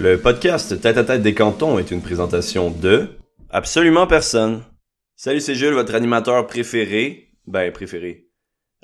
[0.00, 3.08] Le podcast Tête à tête des cantons est une présentation de
[3.50, 4.62] absolument personne.
[5.14, 7.34] Salut, c'est Jules, votre animateur préféré.
[7.46, 8.30] Ben, préféré.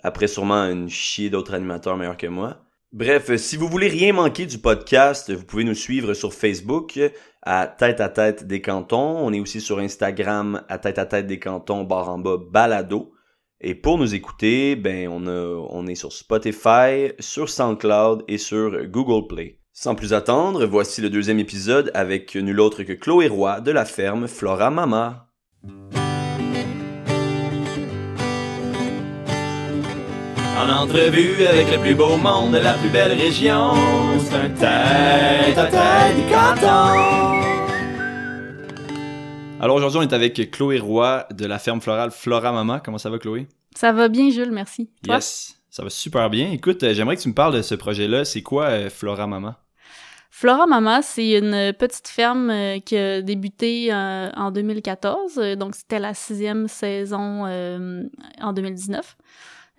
[0.03, 2.67] Après sûrement une chier d'autres animateurs meilleurs que moi.
[2.93, 7.01] Bref, si vous voulez rien manquer du podcast, vous pouvez nous suivre sur Facebook
[7.41, 9.17] à Tête à tête des cantons.
[9.17, 13.15] On est aussi sur Instagram à Tête à tête des cantons, barre en bas, balado.
[13.63, 18.85] Et pour nous écouter, ben, on, a, on est sur Spotify, sur SoundCloud et sur
[18.85, 19.61] Google Play.
[19.79, 23.85] Sans plus attendre, voici le deuxième épisode avec nul autre que Chloé Roy de la
[23.85, 25.29] ferme Flora Mama.
[30.57, 33.75] En entrevue avec le plus beau monde de la plus belle région,
[34.19, 37.37] c'est un tête à tête du canton.
[39.61, 42.81] Alors aujourd'hui, on est avec Chloé Roy de la ferme florale Flora Mama.
[42.83, 43.47] Comment ça va, Chloé?
[43.77, 44.89] Ça va bien, Jules, merci.
[45.05, 45.17] Toi?
[45.17, 46.51] Yes, ça va super bien.
[46.51, 48.25] Écoute, euh, j'aimerais que tu me parles de ce projet-là.
[48.25, 49.59] C'est quoi euh, Flora Mama?
[50.39, 55.75] Flora Mama, c'est une petite ferme euh, qui a débuté euh, en 2014, euh, donc
[55.75, 59.17] c'était la sixième saison en 2019.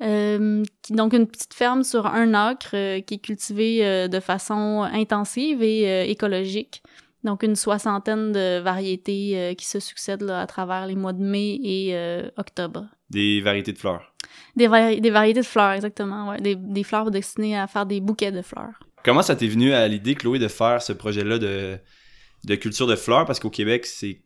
[0.02, 5.62] Euh, qui- donc une petite ferme sur un acre qui est cultivée de façon intensive
[5.62, 6.82] et écologique.
[7.24, 11.60] Donc une soixantaine de variétés qui se succèdent là, à travers les mois de mai
[11.64, 11.96] et
[12.36, 12.86] octobre.
[13.12, 14.12] Des variétés de fleurs.
[14.56, 16.30] Des, vari- des variétés de fleurs, exactement.
[16.30, 16.42] Ouais.
[16.42, 18.80] Des, des fleurs destinées à faire des bouquets de fleurs.
[19.04, 21.78] Comment ça t'est venu à l'idée, Chloé, de faire ce projet-là de,
[22.46, 23.26] de culture de fleurs?
[23.26, 24.20] Parce qu'au Québec, c'est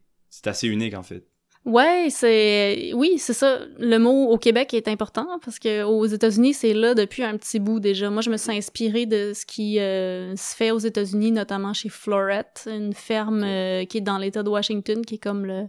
[0.46, 1.24] assez unique, en fait.
[1.64, 3.60] Ouais, c'est oui, c'est ça.
[3.78, 7.60] Le mot au Québec est important parce que aux États-Unis, c'est là depuis un petit
[7.60, 8.10] bout déjà.
[8.10, 11.90] Moi, je me suis inspirée de ce qui euh, se fait aux États-Unis, notamment chez
[11.90, 15.66] Florette, une ferme euh, qui est dans l'État de Washington, qui est comme le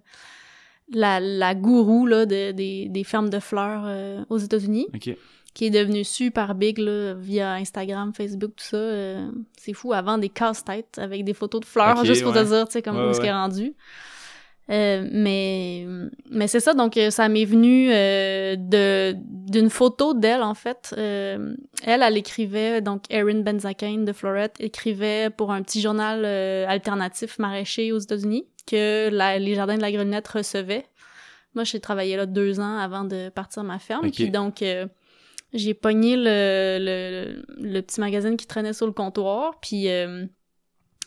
[0.94, 4.86] la, la gourou là, de- des, des fermes de fleurs euh, aux États-Unis.
[5.54, 8.76] Qui est devenue super big là, via Instagram, Facebook, tout ça.
[8.76, 12.42] euh, c'est fou, avant des casse-têtes avec des photos de fleurs, Ok, juste pour ouais.
[12.42, 13.24] te dire, tu sais, comme Ouais, où est-ce ouais.
[13.26, 13.74] qu'elle est rendu.
[14.70, 15.84] Euh, mais
[16.30, 20.94] mais c'est ça donc euh, ça m'est venu euh, de d'une photo d'elle en fait
[20.96, 21.54] Euh,
[21.84, 27.40] elle elle écrivait donc Erin Benzakein de Florette écrivait pour un petit journal euh, alternatif
[27.40, 30.86] maraîcher aux États-Unis que la- les jardins de la Grenette recevaient
[31.56, 34.12] moi j'ai travaillé là deux ans avant de partir ma ferme Ok.
[34.14, 34.86] puis donc euh,
[35.52, 40.26] j'ai pogné le, le, le petit magazine qui traînait sur le comptoir puis euh,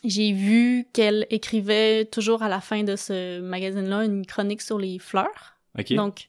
[0.04, 4.98] j'ai vu qu'elle écrivait toujours à la fin de ce magazine-là une chronique sur les
[4.98, 5.56] fleurs.
[5.78, 5.92] OK.
[5.94, 6.28] Donc,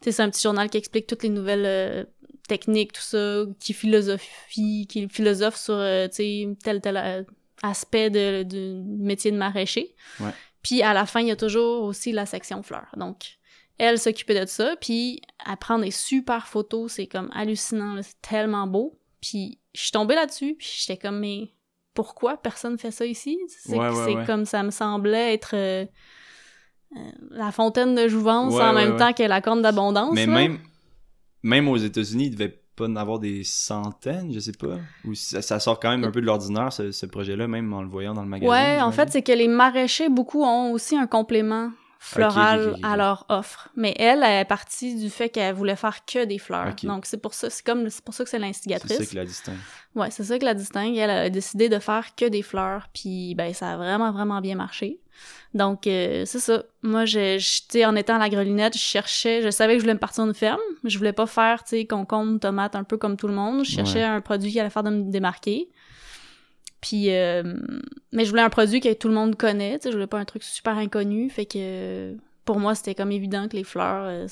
[0.00, 2.04] c'est un petit journal qui explique toutes les nouvelles euh,
[2.48, 7.22] techniques, tout ça, qui philosophie, qui philosophe sur, euh, tel tel euh,
[7.62, 9.94] aspect de, du métier de maraîcher.
[10.20, 10.30] Ouais.
[10.62, 12.94] Puis à la fin, il y a toujours aussi la section fleurs.
[12.96, 13.38] Donc,
[13.80, 18.66] elle s'occupait de ça, puis elle prend des super photos, c'est comme hallucinant, c'est tellement
[18.66, 18.98] beau.
[19.22, 21.50] Puis je suis tombée là-dessus, puis j'étais comme, mais
[21.94, 23.38] pourquoi personne fait ça ici?
[23.48, 24.26] C'est Ouais, ouais, c'est ouais.
[24.26, 25.86] comme ça me semblait être euh,
[26.94, 30.12] euh, la fontaine de jouvence en même temps que la corne d'abondance.
[30.14, 30.34] Mais là.
[30.34, 30.58] même,
[31.42, 34.78] même aux États-Unis, il devait pas en avoir des centaines, je sais pas.
[35.06, 37.80] Ou ça, ça sort quand même un peu de l'ordinaire, ce, ce projet-là, même en
[37.80, 38.52] le voyant dans le magasin.
[38.52, 41.70] Ouais, en fait, c'est que les maraîchers, beaucoup, ont aussi un complément
[42.02, 42.90] floral Ok, ok, ok, ok.
[42.92, 43.68] à leur offre.
[43.76, 46.74] Mais elle, elle est partie du fait qu'elle voulait faire que des fleurs.
[46.82, 48.96] Donc, c'est pour ça, c'est comme, c'est pour ça que c'est C'est l'instigatrice.
[48.98, 49.58] ça qui la distingue.
[49.94, 50.96] Ouais, c'est ça que la distingue.
[50.96, 54.54] Elle a décidé de faire que des fleurs, puis ben ça a vraiment vraiment bien
[54.56, 54.98] marché.
[55.52, 56.62] Donc euh, c'est ça.
[56.82, 57.04] Moi,
[57.68, 60.24] sais, en étant à la grelinette, je cherchais, je savais que je voulais me partir
[60.24, 60.60] d'une ferme.
[60.84, 63.64] Je voulais pas faire, tu sais, concombre, tomate, un peu comme tout le monde.
[63.64, 64.04] Je cherchais Ouais.
[64.04, 65.68] un produit qui allait faire de me démarquer.
[66.80, 67.42] Puis, euh,
[68.12, 69.78] mais je voulais un produit que tout le monde connaît.
[69.78, 71.28] Tu sais, je voulais pas un truc super inconnu.
[71.28, 74.26] Fait que pour moi, c'était comme évident que les fleurs, euh,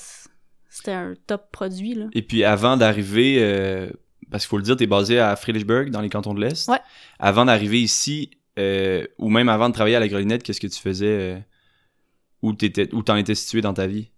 [0.70, 2.06] c'était un top produit là.
[2.14, 3.90] Et puis avant d'arriver, euh,
[4.30, 6.68] parce qu'il faut le dire, t'es basé à Friedrichsburg, dans les cantons de l'Est.
[6.68, 6.80] Ouais.
[7.18, 10.80] Avant d'arriver ici, euh, ou même avant de travailler à la Grelinette, qu'est-ce que tu
[10.80, 11.44] faisais
[12.42, 14.10] Où t'étais, où t'en étais situé dans ta vie?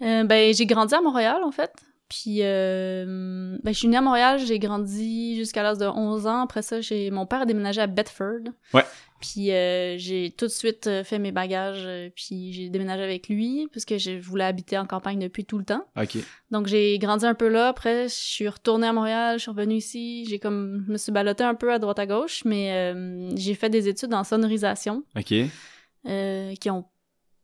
[0.00, 1.72] Ben, j'ai grandi à Montréal, en fait.
[2.08, 6.42] Puis, euh, ben, je suis née à Montréal, j'ai grandi jusqu'à l'âge de 11 ans.
[6.42, 8.50] Après ça, j'ai mon père a déménagé à Bedford.
[8.74, 8.84] Ouais.
[9.20, 13.28] Puis, euh, j'ai tout de suite euh, fait mes bagages, euh, puis j'ai déménagé avec
[13.30, 15.82] lui, puisque je voulais habiter en campagne depuis tout le temps.
[15.96, 16.18] Ok.
[16.50, 17.68] Donc, j'ai grandi un peu là.
[17.68, 20.26] Après, je suis retournée à Montréal, je suis revenue ici.
[20.28, 23.54] J'ai comme, je me suis ballottée un peu à droite à gauche, mais euh, j'ai
[23.54, 25.32] fait des études en sonorisation, Ok.
[26.06, 26.84] euh, qui ont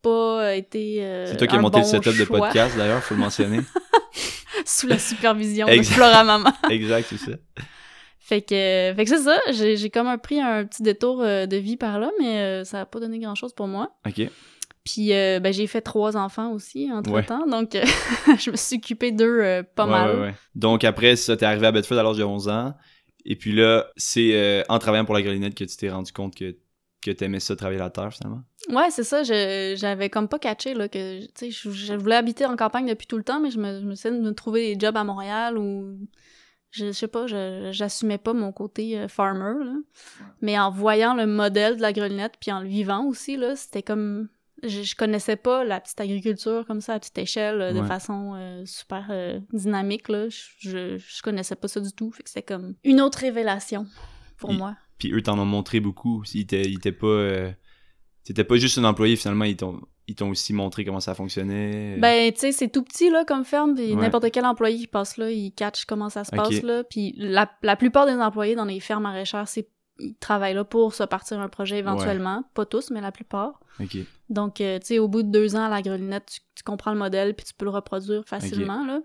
[0.03, 3.15] pas été euh, C'est toi qui as monté bon le setup de podcast, d'ailleurs, faut
[3.15, 3.61] le mentionner.
[4.67, 5.83] sous la supervision de.
[5.83, 6.53] Flora Maman.
[6.71, 7.33] exact, c'est ça.
[8.19, 11.47] Fait que, fait que c'est ça, j'ai j'ai comme un pris un petit détour euh,
[11.47, 13.91] de vie par là, mais euh, ça a pas donné grand-chose pour moi.
[14.07, 14.23] Ok.
[14.85, 17.83] Puis euh, ben, j'ai fait trois enfants aussi entre-temps, donc euh,
[18.39, 20.21] je me suis occupée d'eux euh, pas Ouais, mal.
[20.21, 20.35] ouais.
[20.55, 22.75] Donc après ça, t'es arrivé à Bedford à l'âge de 11 ans.
[23.27, 26.35] Et puis là, c'est euh, en travaillant pour la Grelinette que tu t'es rendu compte
[26.35, 26.57] que
[27.03, 28.43] que t'aimais ça travailler la terre finalement?
[28.69, 32.17] Ouais, c'est ça, je- j'avais comme pas catché, là, que, tu sais, je, je voulais
[32.17, 34.33] habiter en campagne depuis tout le temps, mais je me, je me suis de me
[34.35, 35.99] trouver des jobs à Montréal ou,
[36.71, 39.75] je, je sais pas, je- j'assumais pas mon côté euh, farmer, là.
[40.43, 43.83] Mais en voyant le modèle de la grelinette, puis en le vivant aussi, là, c'était
[43.83, 44.29] comme,
[44.63, 47.87] je, je connaissais pas la petite agriculture comme ça, à petite échelle, euh, de Ouais.
[47.87, 50.29] façon euh, super euh, dynamique, là.
[50.29, 53.87] Je, je, je connaissais pas ça du tout, fait que c'était comme une autre révélation
[54.37, 54.77] pour moi.
[55.01, 56.23] Puis eux t'en ont montré beaucoup.
[56.35, 57.07] Ils étaient, pas.
[57.09, 57.51] euh,
[58.23, 61.97] T'étais pas juste un employé finalement, ils t'ont, ils t'ont aussi montré comment ça fonctionnait.
[61.99, 64.03] Ben, tu sais, c'est tout petit, là, comme ferme, puis Ouais.
[64.03, 66.85] n'importe quel employé qui passe là, il catch comment ça se passe, là.
[66.85, 69.69] Puis la, la plupart des employés dans les fermes maraîchères, c'est
[70.03, 72.45] ils travaillent là pour se partir un projet éventuellement.
[72.55, 73.61] Pas tous, mais la plupart.
[73.81, 73.99] Ok.
[74.31, 76.93] Donc, euh, tu sais, au bout de deux ans à la grelinette, tu, tu comprends
[76.93, 79.01] le modèle, puis tu peux le reproduire facilement, là.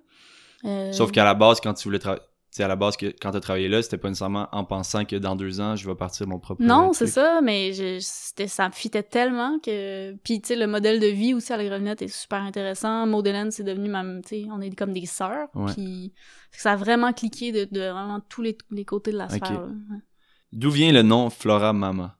[0.63, 2.23] Euh, Sauf qu'à la base, quand tu voulais travailler.
[2.55, 5.03] Tu sais, à la base, que, quand t'as travaillé là, c'était pas nécessairement en pensant
[5.03, 6.63] que dans deux ans, je vais partir mon propre.
[6.63, 10.13] Non, c'est ça, mais je, c'était, ça me fitait tellement que...
[10.23, 13.05] Puis, tu sais, le modèle de vie aussi à la grelinette est super intéressant.
[13.07, 14.03] Maud c'est devenu ma...
[14.21, 15.49] Tu sais, on est comme des sœurs.
[15.53, 15.73] Ouais.
[15.73, 16.13] Puis,
[16.53, 19.51] ça a vraiment cliqué de, de vraiment tous les, les côtés de la sphère.
[19.51, 19.97] Ouais.
[20.53, 22.17] D'où vient le nom Flora Mama?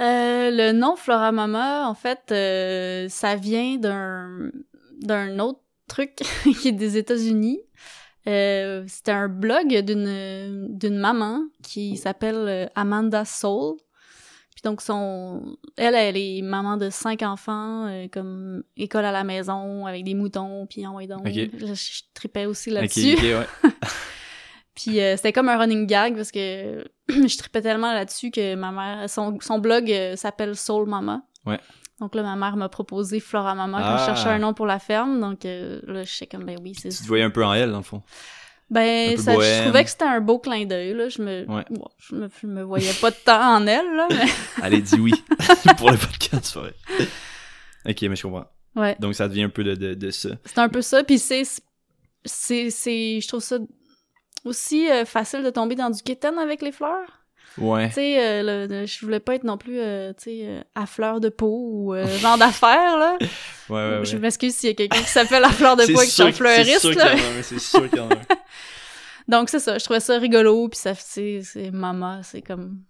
[0.00, 4.50] Euh, le nom Flora Mama, en fait, euh, ça vient d'un
[5.00, 6.16] d'un autre truc
[6.60, 7.60] qui est des États-Unis.
[8.26, 13.76] Euh, C'était un blog d'une d'une maman qui s'appelle euh, Amanda Soul.
[14.54, 19.24] Puis donc son elle elle est maman de cinq enfants euh, comme école à la
[19.24, 21.32] maison avec des moutons puis en donc Ok.
[21.32, 23.14] je, je tripais aussi là-dessus.
[23.14, 23.70] ok, ouais.
[24.74, 28.70] Puis euh, c'était comme un running gag parce que je tripais tellement là-dessus que ma
[28.70, 31.22] mère, son, son blog euh, s'appelle Soul Mama.
[31.44, 31.58] Ouais.
[32.00, 33.98] Donc là, ma mère m'a proposé Flora Mama quand Ah.
[33.98, 35.20] je cherchais un nom pour la ferme.
[35.20, 37.52] Donc euh, là, je sais comme, ben oui, c'est Tu te voyais un peu en
[37.52, 38.02] elle, dans le fond.
[38.70, 41.08] Ben, ça, je trouvais que c'était un beau clin d'œil, là.
[41.08, 41.64] Je me, Ouais.
[41.70, 44.06] bon, je me, je me voyais pas de temps en elle, là.
[44.10, 44.30] mais-
[44.62, 45.12] Allez, dis oui
[45.76, 46.72] pour le podcast, vrai.
[47.88, 48.46] Ok, mais je comprends.
[48.76, 48.96] Ouais.
[49.00, 50.28] Donc ça devient un peu de, de, de ça.
[50.44, 51.02] C'est un peu ça.
[51.02, 51.42] Puis c'est,
[52.24, 53.58] c'est, c'est, je trouve ça
[54.44, 57.19] aussi euh, facile de tomber dans du kitten avec les fleurs.
[57.58, 57.88] Ouais.
[57.88, 61.20] Tu sais, euh, je voulais pas être non plus, euh, tu sais, euh, à fleur
[61.20, 63.16] de peau ou euh, genre d'affaires, là.
[63.20, 63.26] Ouais,
[63.76, 64.04] ouais, ouais.
[64.04, 66.30] Je m'excuse s'il y a quelqu'un qui s'appelle à fleur de peau et qui sont
[66.30, 66.32] que-
[66.64, 68.14] c'est sûr qu'il y en a, mais c'est sûr qu'il y en a.
[69.28, 69.78] Donc, c'est ça.
[69.78, 72.80] Je trouvais ça rigolo, puis ça, c'est, c'est maman, c'est comme...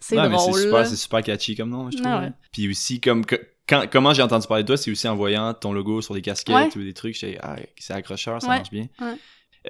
[0.00, 2.06] C'est drôle, c'est super, c'est super catchy comme nom, je trouve.
[2.08, 2.32] Ah ouais.
[2.52, 5.52] Puis aussi, comme que- quand, comment j'ai entendu parler de toi, c'est aussi en voyant
[5.54, 6.76] ton logo sur des casquettes Ouais.
[6.76, 7.14] ou des trucs.
[7.18, 8.86] J'étais, ah, c'est accrocheur, ça Ouais, marche bien.
[9.00, 9.14] ouais.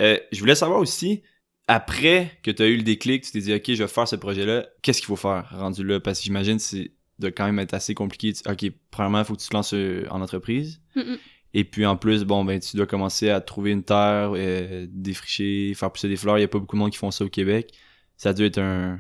[0.00, 1.22] Euh, je voulais savoir aussi,
[1.68, 4.16] après que tu as eu le déclic, tu t'es dit, OK, je vais faire ce
[4.16, 6.00] projet-là, qu'est-ce qu'il faut faire rendu là?
[6.00, 8.32] Parce que j'imagine que c'est de quand même être assez compliqué.
[8.48, 10.80] OK, premièrement, il faut que tu te lances euh, en entreprise.
[10.96, 11.18] Mm, mm.
[11.54, 15.72] Et puis en plus, bon, ben tu dois commencer à trouver une terre, euh, défricher,
[15.74, 16.38] faire pousser des fleurs.
[16.38, 17.72] Il y a pas beaucoup de monde qui font ça au Québec.
[18.16, 18.98] Ça a dû être un,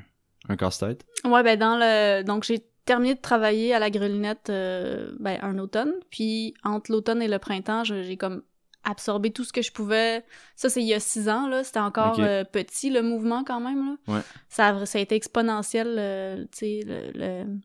[0.48, 1.04] un casse-tête.
[1.24, 2.22] Ouais, ben dans le...
[2.22, 5.92] Donc, j'ai terminé de travailler à la grelinette euh, ben, un automne.
[6.10, 8.42] Puis, entre l'automne et le printemps, j'ai comme
[8.88, 10.24] absorbé tout ce que je pouvais.
[10.56, 11.64] Ça, c'est il y a six ans, là.
[11.64, 14.14] C'était encore euh, petit, le mouvement, quand même, là.
[14.14, 14.20] Ouais.
[14.48, 17.58] Ça a, ça a été exponentiel, euh, tu sais, le, le-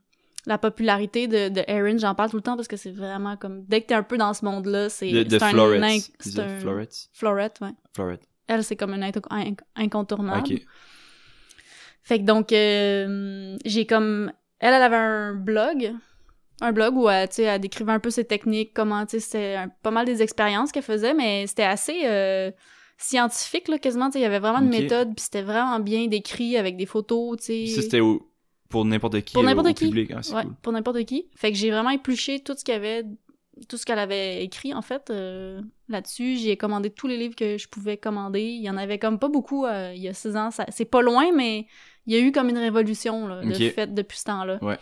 [0.45, 1.97] la popularité de, de Erin.
[1.97, 3.63] J'en parle tout le temps parce que c'est vraiment comme...
[3.65, 5.99] Dès que t'es un peu dans ce monde-là, c'est De, de c'est un...
[6.19, 6.59] C'est.
[6.59, 6.89] Florets?
[7.13, 7.71] Florette, ouais.
[7.95, 8.19] Floret.
[8.47, 10.45] Elle, c'est comme un inc- incontournable.
[10.45, 10.61] Ok.
[12.03, 14.33] Fait que donc, euh, j'ai comme...
[14.59, 15.93] Elle, elle avait un blog,
[16.61, 19.57] un blog où elle, sais, elle décrivait un peu ses techniques, comment, tu sais, c'était
[19.81, 22.51] pas mal des expériences qu'elle faisait, mais c'était assez euh,
[22.97, 24.79] scientifique, là, quasiment, tu sais, il y avait vraiment une Ok.
[24.81, 27.81] méthode, puis c'était vraiment bien décrit avec des photos, tu sais.
[27.81, 28.29] c'était au-
[28.69, 29.33] pour n'importe qui.
[29.33, 29.85] Pour n'importe qui.
[29.85, 30.09] public.
[30.11, 30.53] Ouais, cool.
[30.61, 31.27] pour n'importe qui.
[31.35, 33.03] Fait que j'ai vraiment épluché tout ce qu'il y avait,
[33.69, 36.37] tout ce qu'elle avait écrit, en fait, euh, là-dessus.
[36.37, 38.41] J'ai commandé tous les livres que je pouvais commander.
[38.41, 40.49] Il y en avait comme pas beaucoup euh, il y a six ans.
[40.49, 41.67] Ça- C'est pas loin, mais
[42.07, 44.57] il y a eu comme une révolution, là, de fait depuis ce temps-là.
[44.63, 44.77] Ouais.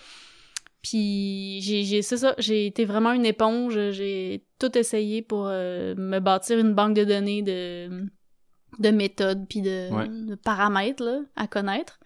[0.82, 3.92] Puis j'ai, c'est ça, j'ai été vraiment une éponge.
[3.92, 8.08] J'ai tout essayé pour euh, me bâtir une banque de données de,
[8.80, 10.08] de méthodes puis de, Ouais.
[10.08, 12.00] de paramètres là, à connaître.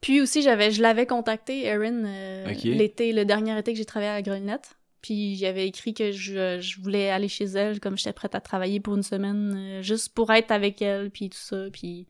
[0.00, 4.10] Puis aussi, j'avais, je l'avais contacté, Erin, euh, l'été, le dernier été que j'ai travaillé
[4.10, 4.76] à la Grelinette.
[5.02, 8.80] Puis j'avais écrit que je, je voulais aller chez elle, comme j'étais prête à travailler
[8.80, 11.66] pour une semaine, euh, juste pour être avec elle, puis tout ça.
[11.72, 12.06] Puis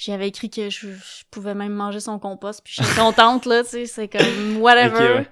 [0.00, 3.62] j'avais écrit que je, je pouvais même manger son compost, puis je suis contente, là,
[3.62, 5.18] tu sais, c'est comme whatever.
[5.18, 5.26] Ouais.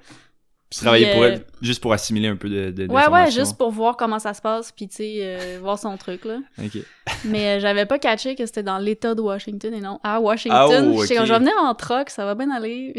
[0.71, 3.57] Puis, Travailler pour euh, elle, juste pour assimiler un peu de, de Ouais, ouais, juste
[3.57, 6.41] pour voir comment ça se passe, puis tu sais, euh, voir son truc, là.
[6.63, 6.83] Ok.
[7.25, 10.59] Mais euh, j'avais pas catché que c'était dans l'État de Washington et non à Washington.
[10.61, 12.95] Ah, oh, je venir en truck, ça va bien aller.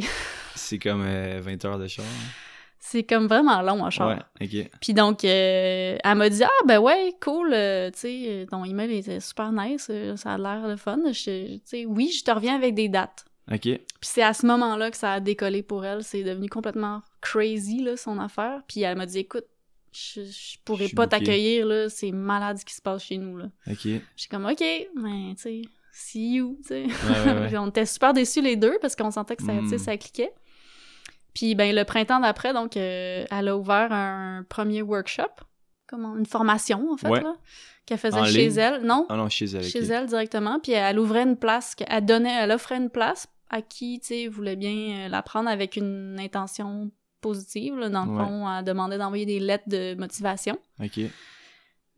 [0.56, 2.06] C'est comme euh, 20 heures de char.
[2.80, 4.08] C'est comme vraiment long en char.
[4.40, 4.70] Ouais, ok.
[4.82, 8.94] Puis donc, euh, elle m'a dit, ah ben ouais, cool, euh, tu sais, ton email
[8.98, 10.98] était super nice, euh, ça a l'air le fun.
[11.12, 13.26] Je- Tu sais, oui, je te reviens avec des dates.
[13.52, 13.62] Ok.
[13.64, 16.04] Puis c'est à ce moment-là que ça a décollé pour elle.
[16.04, 18.62] C'est devenu complètement crazy, là, son affaire.
[18.68, 19.46] Puis elle m'a dit, écoute,
[19.92, 21.90] je, je pourrais pas t'accueillir, là.
[21.90, 23.46] C'est malade ce qui se passe chez nous, là.
[23.68, 23.82] Ok.
[23.84, 24.64] J'étais comme, OK,
[24.96, 26.84] mais tu sais, see you, tu sais.
[26.86, 29.76] Ouais, ouais, on était super déçus les deux parce qu'on sentait que ça, tu sais,
[29.76, 29.80] Mm.
[29.80, 30.32] ça cliquait.
[31.40, 35.24] Puis ben le printemps d'après, donc euh, elle a ouvert un premier workshop,
[35.88, 37.22] comment une formation en fait Ouais.
[37.22, 37.34] là,
[37.86, 38.58] qu'elle faisait En chez ligne?
[38.60, 39.64] elle, non, Ah non, chez elle.
[39.64, 40.60] chez elle directement.
[40.60, 44.28] Puis elle ouvrait une place, elle donnait, elle offrait une place à qui tu sais
[44.28, 46.92] voulait bien euh, la prendre avec une intention
[47.22, 47.78] positive.
[47.78, 48.24] Là, dans le Ouais.
[48.26, 50.58] fond, elle demandait d'envoyer des lettres de motivation.
[50.84, 51.00] Ok.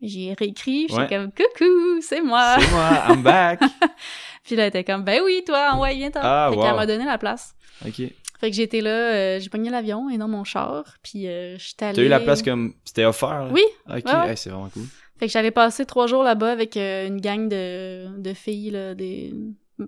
[0.00, 1.08] J'ai réécrit, j'étais Ouais.
[1.08, 2.56] comme coucou, c'est moi.
[2.60, 3.60] C'est moi, I'm back.
[4.44, 6.20] Puis là, elle était comme, ben oui, toi, envoie, viens, toi.
[6.24, 6.62] Ah, fait wow.
[6.62, 7.54] qu'elle m'a donné la place.
[7.86, 8.02] Ok.
[8.42, 11.84] Fait que j'étais là, euh, j'ai pogné l'avion et non mon char, puis euh, j'étais
[11.84, 11.94] allée...
[11.94, 12.74] T'as eu la place comme.
[12.84, 13.48] C'était offert, là?
[13.52, 13.62] Oui.
[13.88, 14.30] Ok, Ouais, ouais.
[14.30, 14.82] hey, c'est vraiment cool.
[15.16, 18.96] Fait que j'allais passer trois jours là-bas avec euh, une gang de, de filles, là,
[18.96, 19.32] des...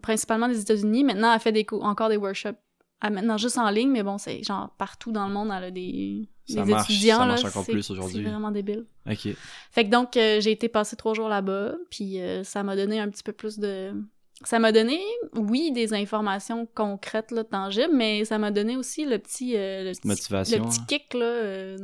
[0.02, 1.02] principalement des États-Unis.
[1.02, 2.54] Maintenant, elle fait des encore des workshops.
[3.02, 5.70] Elle, maintenant, juste en ligne, mais bon, c'est genre partout dans le monde, elle a
[5.72, 7.16] des, Ça des marche, étudiants.
[7.16, 8.22] ça là, marche encore plus aujourd'hui.
[8.24, 8.84] C'est vraiment débile.
[9.10, 9.28] Ok.
[9.72, 13.08] Fait que donc, euh, j'ai été passer trois jours là-bas, puis ça m'a donné un
[13.08, 13.92] petit peu plus de...
[14.42, 15.00] Ça m'a donné,
[15.36, 19.92] oui, des informations concrètes, là, tangibles, mais ça m'a donné aussi le petit, euh, le
[19.92, 20.84] petit, Motivation, le petit hein.
[20.88, 21.78] kick, là, euh,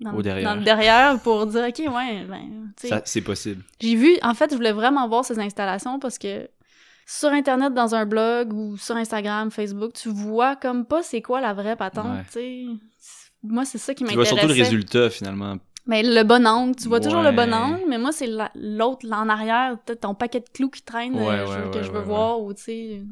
[0.00, 0.48] dans, derrière.
[0.50, 2.72] dans le derrière pour dire, OK, ouais, ben,
[3.04, 3.62] c'est possible.
[3.80, 6.48] j'ai vu, en fait, je voulais vraiment voir ces installations parce que
[7.06, 11.40] sur Internet, dans un blog ou sur Instagram, Facebook, tu vois comme pas c'est quoi
[11.40, 12.22] la vraie patente, Ouais.
[12.26, 12.64] tu sais.
[13.42, 14.40] Moi, c'est ça qui Tu vois m'intéressait.
[14.40, 15.56] surtout le résultat, finalement.
[15.86, 19.06] Mais le bon angle, tu vois toujours le bon angle, mais moi, c'est la- l'autre,
[19.06, 21.92] là, en arrière, peut-être ton paquet de clous qui traîne, Ouais, euh, ouais, que je
[21.92, 23.02] veux voir, ou tu sais.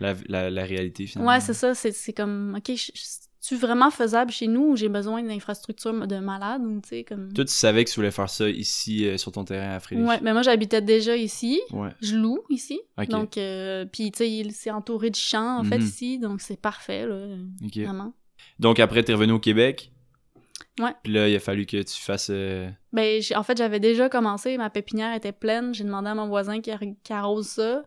[0.00, 1.30] La, la, la réalité, finalement.
[1.32, 4.88] Ouais, c'est ça, c'est comme, OK, je- je- c'est-tu vraiment faisable chez nous ou j'ai
[4.88, 7.32] besoin d'une infrastructure de malade, ou tu sais, comme.
[7.32, 10.08] Toi, tu savais que tu voulais faire ça ici, euh, sur ton terrain à Frédéric.
[10.10, 11.60] Ouais, mais moi, j'habitais déjà ici.
[11.70, 11.90] Ouais.
[12.00, 12.80] Je loue ici.
[12.98, 13.08] Ok.
[13.08, 15.84] Donc, euh, puis tu sais, il- c'est entouré de champs, en fait, Mhm.
[15.86, 17.26] ici, donc c'est parfait, là,
[17.84, 18.12] vraiment.
[18.58, 19.92] Donc, après, t'es revenu au Québec.
[20.80, 20.94] Ouais.
[21.02, 22.28] Puis là, il a fallu que tu fasses.
[22.30, 26.26] euh, Ben, en fait, j'avais déjà commencé, ma pépinière était pleine, j'ai demandé à mon
[26.28, 27.82] voisin qui, arr- qui arrose ça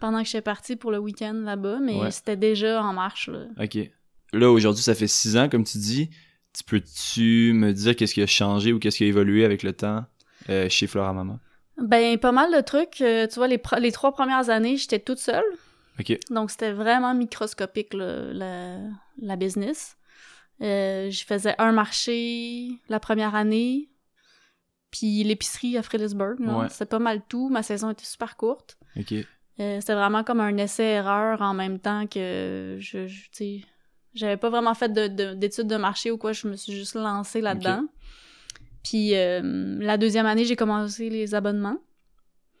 [0.00, 2.10] pendant que j'étais partie pour le week-end là-bas, mais Ouais.
[2.10, 3.44] c'était déjà en marche, là.
[3.62, 3.78] Ok.
[4.32, 6.10] Là, aujourd'hui, ça fait six ans, comme tu dis.
[6.52, 9.72] Tu peux-tu me dire qu'est-ce qui a changé ou qu'est-ce qui a évolué avec le
[9.72, 10.04] temps
[10.48, 11.38] euh, chez Flora Maman?
[11.80, 13.00] Ben, pas mal de trucs.
[13.02, 15.44] euh, tu vois, les, les trois premières années, j'étais toute seule.
[16.00, 16.18] Ok.
[16.30, 18.78] Donc, c'était vraiment microscopique, là, la,
[19.20, 19.96] la business.
[20.62, 23.90] Euh, je faisais un marché la première année,
[24.90, 26.36] puis l'épicerie à Fredericksburg.
[26.40, 26.68] Ouais.
[26.70, 27.48] C'était pas mal tout.
[27.50, 28.78] Ma saison était super courte.
[28.98, 29.12] Ok.
[29.12, 33.60] Euh, c'était vraiment comme un essai-erreur en même temps que je, je- tu sais,
[34.14, 36.94] j'avais pas vraiment fait de- de- d'études de, marché ou quoi, je me suis juste
[36.94, 37.84] lancée là-dedans.
[38.82, 39.40] Puis euh,
[39.80, 41.78] la deuxième année, j'ai commencé les abonnements.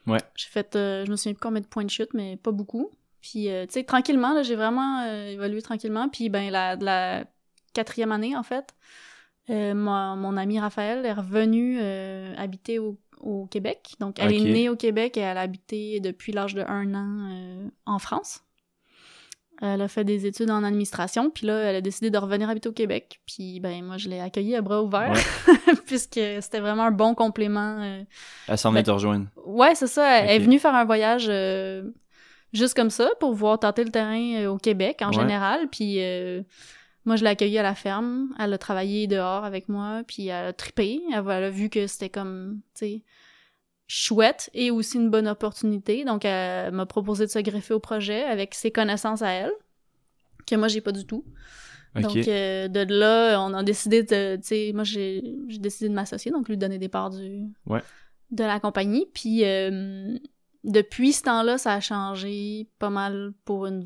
[0.06, 0.20] Ouais.
[0.36, 2.90] J'ai fait, euh, je me souviens plus combien de points de chute, mais pas beaucoup.
[3.20, 6.08] Puis, euh, tu sais, tranquillement, là, j'ai vraiment euh, évolué tranquillement.
[6.08, 7.24] Puis, ben, la, la
[7.76, 8.74] quatrième année, en fait,
[9.50, 13.94] euh, mon, mon ami Raphaël est revenu euh, habiter au, au Québec.
[14.00, 17.30] Donc, elle est née au Québec et elle a habité depuis l'âge de un an
[17.30, 18.40] euh, en France.
[19.62, 22.68] Elle a fait des études en administration, puis là, elle a décidé de revenir habiter
[22.68, 23.20] au Québec.
[23.26, 25.14] Puis, ben, moi, je l'ai accueillie à bras ouverts,
[25.86, 27.78] puisque c'était vraiment un bon complément.
[27.80, 28.02] euh,
[28.48, 29.26] Elle s'en vient Ben- te rejoindre.
[29.46, 30.20] Ouais, c'est ça.
[30.24, 31.30] Elle est venue faire un voyage
[32.52, 35.14] juste comme ça pour voir tenter le terrain au Québec en Ouais.
[35.14, 35.68] général.
[35.70, 36.00] Puis
[37.06, 38.34] moi, je l'ai accueillie à la ferme.
[38.38, 41.00] Elle a travaillé dehors avec moi, puis elle a trippé.
[41.12, 43.02] Elle, elle a vu que c'était comme, tu sais,
[43.86, 46.04] chouette et aussi une bonne opportunité.
[46.04, 49.52] Donc, elle m'a proposé de se greffer au projet avec ses connaissances à elle,
[50.46, 51.24] que moi, j'ai pas du tout.
[51.94, 54.36] Donc, euh, de là, on a décidé de.
[54.36, 57.80] Tu sais, moi, j'ai j'ai décidé de m'associer, donc lui donner des parts du, Ouais.
[58.32, 59.06] de la compagnie.
[59.14, 60.18] Puis, euh,
[60.66, 63.82] depuis ce temps-là, ça a changé pas mal pour une,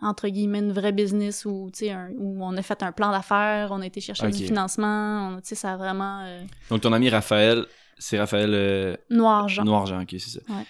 [0.00, 3.80] entre guillemets, une vraie business où, un- où on a fait un plan d'affaires, on
[3.80, 6.20] a été chercher du financement, on- ça a vraiment.
[6.24, 7.64] euh, Donc, ton ami Raphaël,
[7.98, 9.64] c'est Raphaël euh, noir-genre.
[9.64, 10.40] Noirjean, ok, c'est ça.
[10.48, 10.64] Ouais.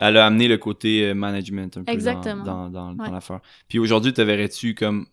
[0.00, 2.42] Elle a amené le côté euh, management un peu Exactement.
[2.42, 3.06] dans, dans, dans, Ouais.
[3.08, 3.40] dans l'affaire.
[3.68, 5.06] Puis aujourd'hui, te verrais-tu comme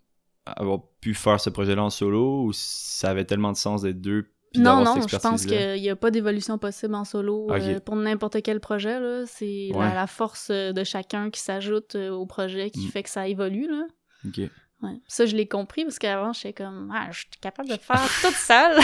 [0.45, 4.31] avoir pu faire ce projet-là en solo ou ça avait tellement de sens d'être deux
[4.55, 8.41] Non, non, je pense qu'il n'y a pas d'évolution possible en solo euh, pour n'importe
[8.41, 8.97] quel projet.
[9.27, 9.85] C'est Ouais.
[9.89, 12.89] la, la force euh, de chacun qui s'ajoute euh, au projet qui Mm.
[12.89, 13.67] fait que ça évolue.
[13.69, 13.83] Là.
[14.27, 14.37] Ok.
[14.81, 14.99] Ouais.
[15.07, 18.33] Ça, je l'ai compris parce qu'avant, j'étais comme, ah, je suis capable de faire toute
[18.33, 18.77] seule.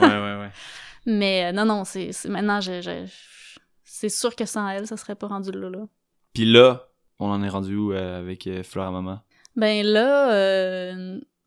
[0.00, 0.50] Ouais, ouais, ouais.
[1.06, 2.60] Mais euh, non, non, c'est maintenant,
[3.84, 5.68] c'est sûr que sans elle, ça serait pas rendu là.
[5.70, 5.86] là.
[6.34, 9.20] Puis là, on en est rendu où euh, avec Fleur à maman?
[9.56, 10.30] Ben là,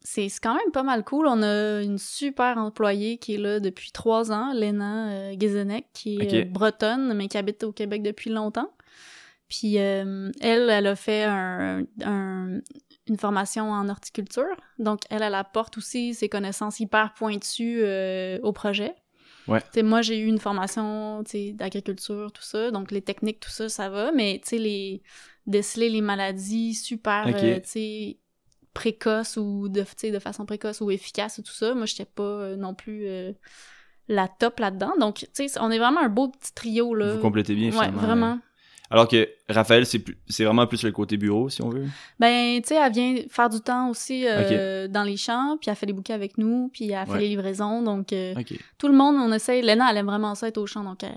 [0.03, 1.27] c'est quand même pas mal cool.
[1.27, 5.36] On a une super employée qui est là depuis trois ans, Léna euh,
[5.93, 8.72] qui est euh, bretonne, mais qui habite au Québec depuis longtemps.
[9.48, 12.60] Puis euh, elle, elle a fait un, un-
[13.08, 14.55] une formation en horticulture.
[14.79, 18.96] Donc, elle, elle apporte aussi ses connaissances hyper pointues euh, au projet.
[19.48, 19.60] Ouais.
[19.60, 21.24] Tu sais, moi, j'ai eu une formation
[21.55, 22.72] d'agriculture, tout ça.
[22.72, 24.12] Donc, les techniques, tout ça, ça va.
[24.13, 25.01] Mais, tu sais, les
[25.48, 27.43] déceler les maladies super, Ok.
[27.43, 27.60] euh,
[28.74, 32.56] précoces ou de, de façon précoce ou efficace et tout ça, moi, j'étais pas euh,
[32.56, 33.32] non plus euh,
[34.08, 34.94] la top là-dedans.
[35.00, 37.16] Donc, tu sais, on est vraiment un beau petit trio, là.
[37.16, 38.01] Vous complétez bien, Ouais, finalement.
[38.01, 38.40] vraiment.
[38.90, 41.86] Alors que Raphaël, c'est plus- c'est vraiment plus le côté bureau, si on veut.
[42.20, 45.78] Ben, tu sais, elle vient faire du temps aussi euh, dans les champs, puis elle
[45.78, 47.20] fait les bouquets avec nous, puis elle fait Ouais.
[47.22, 47.82] les livraisons.
[47.84, 48.34] Donc, euh,
[48.78, 49.62] tout le monde, on essaie.
[49.62, 51.12] Lena, elle aime vraiment ça être au champ, donc elle,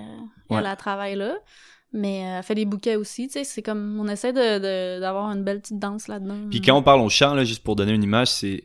[0.50, 0.58] Ouais.
[0.60, 1.34] elle, elle travaille là.
[1.96, 3.44] Mais euh, elle fait des bouquets aussi, tu sais.
[3.44, 6.48] C'est comme, on essaie de- de- d'avoir une belle petite danse là-dedans.
[6.50, 8.64] Puis quand on parle au champ, là, juste pour donner une image, c'est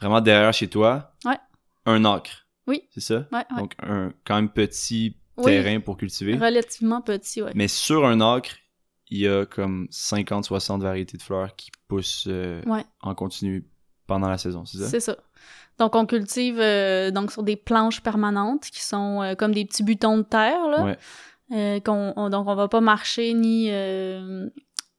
[0.00, 1.12] vraiment derrière chez toi.
[1.24, 1.36] Ouais.
[1.86, 2.46] Un acre.
[2.68, 2.82] Oui.
[2.94, 3.26] C'est ça?
[3.32, 3.56] Ouais, ouais.
[3.58, 5.44] Donc, un quand même petit Oui.
[5.46, 6.36] terrain pour cultiver.
[6.36, 7.50] Relativement petit, ouais.
[7.54, 8.50] Mais sur un acre,
[9.10, 12.84] il y a comme 50-60 variétés de fleurs qui poussent euh, Ouais.
[13.00, 13.66] en continu
[14.06, 14.88] pendant la saison, c'est ça?
[14.88, 15.16] C'est ça.
[15.78, 19.82] Donc, on cultive euh, donc sur des planches permanentes qui sont euh, comme des petits
[19.84, 20.96] butons de terre, là.
[21.52, 24.48] Euh, qu'on, on- donc, on va pas marcher ni euh,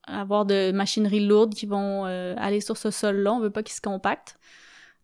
[0.07, 3.33] avoir de machinerie lourde qui vont euh, aller sur ce sol-là.
[3.33, 4.35] On veut pas qu'il se compacte.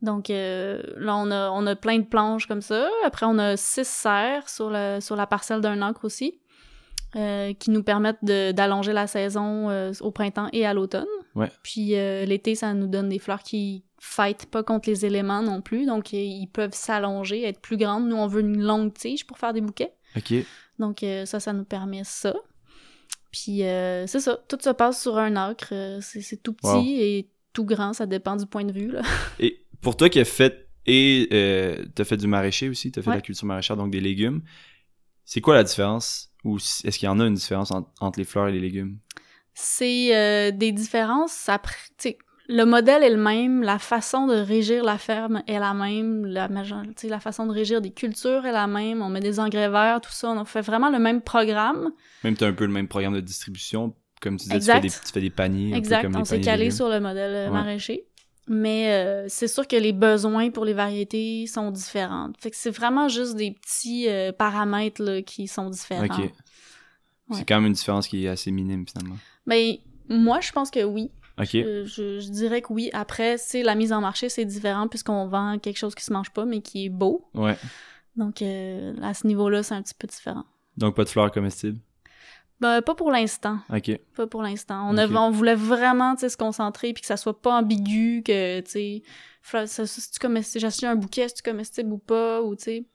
[0.02, 2.90] Donc, euh, là, on a, on a plein de planches comme ça.
[3.06, 6.40] Après, on a six serres sur, le, sur la parcelle d'un acre aussi.
[7.16, 11.06] euh, qui nous permettent d'allonger la saison euh, au printemps et à l'automne.
[11.34, 11.50] Ouais.
[11.64, 15.62] Puis euh, l'été, ça nous donne des fleurs qui fightent pas contre les éléments non
[15.62, 18.08] plus, donc ils peuvent s'allonger, être plus grandes.
[18.10, 19.94] Nous, on veut une longue tige pour faire des bouquets.
[20.18, 20.34] OK.
[20.80, 22.34] Donc euh, ça, ça nous permet ça.
[23.32, 25.70] Puis euh, c'est ça, tout se passe sur un acre.
[25.74, 26.84] euh, C'est tout petit Wow.
[26.86, 28.92] et tout grand, ça dépend du point de vue.
[28.92, 29.02] Là.
[29.40, 33.10] Et pour toi qui as fait et euh, t'as fait du maraîcher aussi, t'as fait
[33.10, 34.44] de la culture maraîchère, donc des légumes,
[35.24, 36.32] c'est quoi la différence?
[36.44, 39.00] Ou est-ce qu'il y en a une différence en- entre les fleurs et les légumes?
[39.56, 41.50] C'est euh, des différences.
[41.50, 41.76] Après,
[42.48, 46.48] le modèle est le même, la façon de régir la ferme est la même, la,
[46.96, 49.02] tu façon de régir des cultures est la même.
[49.02, 50.30] On met des engrais verts, tout ça.
[50.30, 51.92] On fait vraiment le même programme.
[52.24, 54.90] Même t'as un peu le même programme de distribution, comme tu disais, tu fais, des,
[54.90, 55.70] tu fais des paniers.
[55.70, 57.54] un peu Exact, comme les on s'est calé sur le modèle euh, Ouais.
[57.54, 58.06] maraîcher.
[58.48, 62.30] Mais euh, c'est sûr que les besoins pour les variétés sont différents.
[62.40, 66.06] Fait que c'est vraiment juste des petits euh, paramètres là, qui sont différents.
[66.06, 66.20] Ok.
[66.20, 66.32] Ouais.
[67.32, 69.18] C'est quand même une différence qui est assez minime finalement.
[69.48, 69.80] Mais
[70.10, 71.10] moi, je pense que oui.
[71.86, 72.90] Je, je dirais que oui.
[72.94, 76.30] Après, c'est la mise en marché, c'est différent puisqu'on vend quelque chose qui se mange
[76.32, 77.28] pas mais qui est beau.
[77.34, 77.58] Ouais.
[78.16, 80.46] Donc euh, à ce niveau-là, c'est un petit peu différent.
[80.78, 81.80] Donc pas de fleurs comestibles?
[82.62, 83.60] Ben, pas pour l'instant.
[83.70, 84.00] Ok.
[84.16, 84.90] Pas pour l'instant.
[84.90, 89.04] On, voulait vraiment tu se concentrer puis que ça soit pas ambigu, que, tu sais,
[89.42, 92.64] fleur- ça- ça- c'est-tu comestible, j'ai acheté un bouquet, c'est-tu comestible ou pas, ou tu
[92.64, 92.86] sais.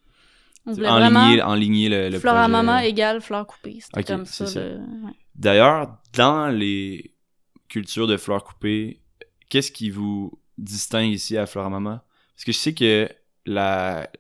[0.67, 1.21] On voulait vraiment.
[1.21, 3.79] Enligner, enligner le, le fleur à maman égale fleur coupée.
[3.83, 4.47] C'était comme ça.
[4.47, 4.61] ça.
[4.61, 5.13] le- ouais.
[5.35, 7.10] D'ailleurs, dans les
[7.71, 9.01] cultures de fleurs coupées,
[9.49, 12.01] qu'est-ce qui vous distingue ici à Fleur à Maman?
[12.35, 13.09] Parce que je sais que
[13.47, 14.11] la,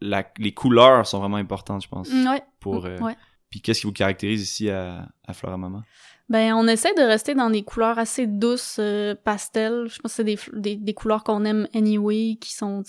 [0.00, 2.08] la, les couleurs sont vraiment importantes, je pense.
[2.10, 2.42] Mm, Ouais.
[2.60, 3.16] Pour, euh, ouais.
[3.50, 5.82] Puis qu'est-ce qui vous caractérise ici à, à Fleur à Maman?
[6.28, 9.86] Ben, on essaie de rester dans des couleurs assez douces, euh, pastel.
[9.88, 12.82] Je pense que c'est des, des, des couleurs qu'on aime anyway, qui sont,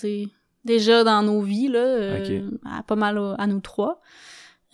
[0.64, 1.78] déjà dans nos vies, là.
[1.78, 4.00] euh, à- pas mal à nous trois.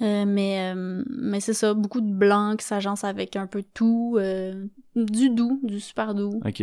[0.02, 3.68] Euh, mais euh, mais c'est ça, beaucoup de blanc qui s'agence avec un peu de
[3.72, 4.16] tout.
[4.18, 6.40] euh, du doux, du super doux.
[6.44, 6.62] Ok.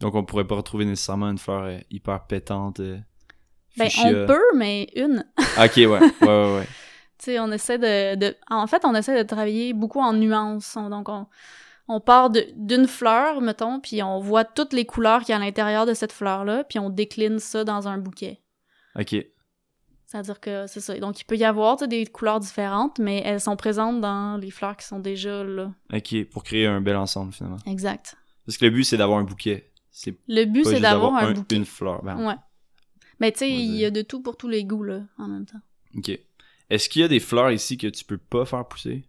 [0.00, 2.80] Donc on pourrait pas retrouver nécessairement une fleur hyper pétante.
[2.80, 3.88] Ben,
[4.24, 5.24] on peut, mais une.
[5.56, 5.86] Ah, Ok, ouais.
[5.88, 6.66] Ouais, ouais, ouais.
[7.18, 8.34] Tu sais, on essaie de, de...
[8.48, 10.74] En fait, on essaie de travailler beaucoup en nuances.
[10.74, 11.26] On- Donc, on,
[11.86, 15.38] on part d'une fleur, mettons, puis on voit toutes les couleurs qu'il y a à
[15.38, 18.40] l'intérieur de cette fleur-là, puis on décline ça dans un bouquet.
[18.98, 19.14] Ok.
[20.10, 20.98] C'est-à-dire que c'est ça.
[20.98, 24.76] Donc, il peut y avoir des couleurs différentes, mais elles sont présentes dans les fleurs
[24.76, 25.70] qui sont déjà là.
[25.92, 27.58] Ok, pour créer un bel ensemble finalement.
[27.64, 28.16] Exact.
[28.44, 29.70] Parce que le but c'est d'avoir un bouquet.
[29.92, 31.56] C'est Le but, c'est d'avoir un, bouquet.
[31.56, 32.02] une fleur.
[32.02, 32.34] Ben, Ouais.
[33.20, 35.44] Mais tu sais, il y a de tout pour tous les goûts, là, en même
[35.46, 35.60] temps.
[35.96, 36.18] Ok.
[36.70, 39.04] Est-ce qu'il y a des fleurs ici que tu peux pas faire pousser?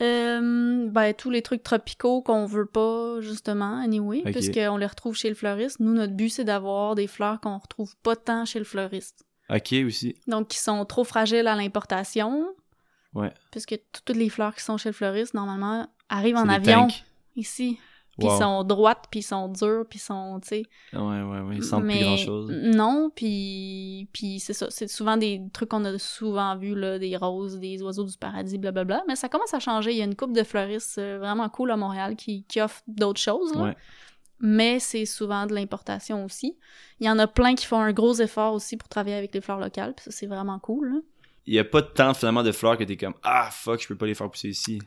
[0.00, 4.32] Euh, ben, tous les trucs tropicaux qu'on veut pas, justement, anyway, Ok.
[4.32, 5.78] puisqu'on les retrouve chez le fleuriste.
[5.80, 9.24] Nous, notre but, c'est d'avoir des fleurs qu'on retrouve pas tant chez le fleuriste.
[9.50, 10.14] Ok aussi.
[10.26, 12.46] Donc, qui sont trop fragiles à l'importation.
[13.14, 13.32] Ouais.
[13.50, 17.04] Puisque toutes les fleurs qui sont chez le fleuriste, normalement, arrivent en avion, tanks.
[17.36, 17.78] ici.
[18.18, 18.38] Puis Wow.
[18.38, 20.62] sont droites, puis sont dures, puis sont, tu sais...
[20.92, 21.56] Ouais, ouais, ouais.
[21.56, 22.50] Ils sentent mais plus grand chose.
[22.62, 27.16] Non, puis puis c'est ça, c'est souvent des trucs qu'on a souvent vus là, des
[27.16, 29.02] roses, des oiseaux du paradis, blablabla.
[29.08, 29.90] Mais ça commence à changer.
[29.90, 32.82] Il y a une couple de fleuristes euh, vraiment cool à Montréal qui, qui offrent
[32.86, 33.52] d'autres choses.
[33.52, 33.62] là.
[33.64, 33.76] Ouais.
[34.46, 36.58] Mais c'est souvent de l'importation aussi.
[37.00, 39.40] Il y en a plein qui font un gros effort aussi pour travailler avec les
[39.40, 40.92] fleurs locales, puis ça c'est vraiment cool.
[40.92, 40.98] là.
[41.46, 43.96] Il y a pas tant finalement de fleurs que t'es comme Ah fuck, je peux
[43.96, 44.80] pas les faire pousser ici.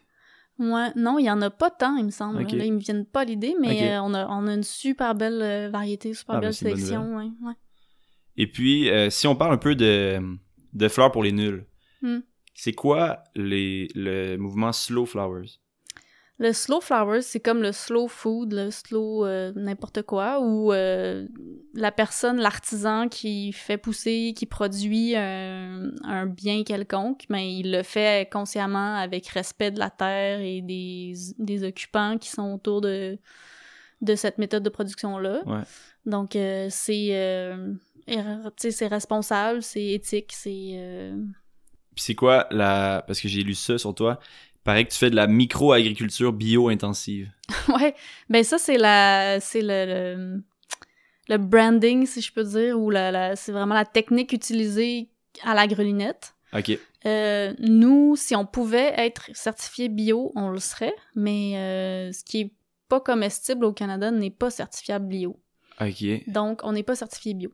[0.60, 2.42] Ouais, non, il y en a pas tant, il me semble.
[2.44, 5.42] Là, ils me viennent pas l'idée, mais euh, on, a, on a une super belle
[5.42, 7.16] euh, variété, super Ah, ben, belle sélection.
[7.18, 7.54] Ouais, ouais.
[8.38, 10.20] Et puis, euh, si on parle un peu de,
[10.74, 11.66] de fleurs pour les nuls,
[12.02, 12.20] Hmm.
[12.54, 15.60] c'est quoi les, le mouvement Slow Flowers?
[16.40, 21.28] Le slow flowers, c'est comme le slow food, le slow euh, n'importe quoi, où euh,
[21.74, 27.82] la personne, l'artisan qui fait pousser, qui produit un, un bien quelconque, mais il le
[27.82, 33.18] fait consciemment avec respect de la terre et des, des occupants qui sont autour de,
[34.02, 35.42] de cette méthode de production-là.
[35.48, 35.64] Ouais.
[36.06, 37.50] Donc, euh, c'est
[38.58, 41.12] c'est responsable, c'est éthique, c'est...
[41.96, 43.04] Puis c'est quoi la...
[43.08, 44.20] Parce que j'ai lu ça sur toi.
[44.68, 47.32] Paraît que tu fais de la micro-agriculture bio-intensive.
[47.70, 47.96] Ouais,
[48.30, 50.44] ben ça c'est la c'est le, le
[51.30, 55.10] le branding si je peux dire ou la, la c'est vraiment la technique utilisée
[55.44, 56.36] à la grelinette.
[56.54, 56.78] OK.
[57.06, 62.42] Euh, nous, si on pouvait être certifié bio, on le serait, mais euh, ce qui
[62.42, 62.52] est
[62.90, 65.40] pas comestible au Canada n'est pas certifiable bio.
[65.80, 66.30] OK.
[66.30, 67.54] Donc, on n'est pas certifié bio.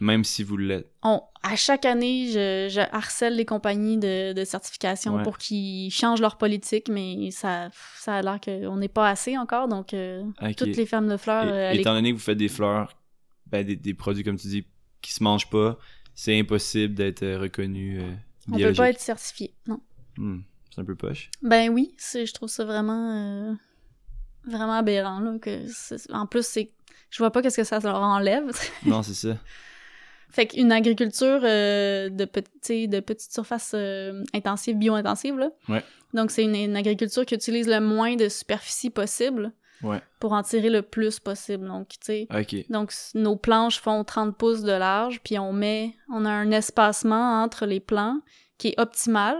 [0.00, 0.90] Même si vous l'êtes.
[1.02, 5.22] On, à chaque année, je, je harcèle les compagnies de, de certification Ouais.
[5.22, 9.68] pour qu'ils changent leur politique, mais ça, ça a l'air qu'on n'est pas assez encore,
[9.68, 10.24] donc euh,
[10.56, 12.96] toutes les fermes de fleurs, Et- euh, les étant donné que vous faites des fleurs,
[13.46, 14.66] ben, des, des produits, comme tu dis,
[15.00, 15.78] qui se mangent pas,
[16.14, 18.10] c'est impossible d'être euh, reconnu euh,
[18.50, 19.80] On peut pas être certifié, non.
[20.16, 20.40] Hmm,
[20.74, 21.30] c'est un peu poche.
[21.42, 23.56] Ben oui, je trouve ça vraiment,
[24.44, 25.66] vraiment aberrant, là, que
[26.12, 26.72] en plus, c'est,
[27.10, 28.50] je vois pas qu'est-ce que ça leur enlève.
[28.86, 29.36] non, c'est ça.
[30.34, 35.48] fait qu'une agriculture euh, de, petit, de petite surface euh, intensive, bio-intensive, là.
[35.68, 35.82] Ouais.
[36.12, 40.00] Donc, c'est une, une agriculture qui utilise le moins de superficie possible Ouais.
[40.18, 41.66] pour en tirer le plus possible.
[41.66, 42.28] Donc, tu sais.
[42.70, 47.42] Donc, nos planches font 30 pouces de large, puis on met, on a un espacement
[47.42, 48.20] entre les plants
[48.56, 49.36] qui est optimal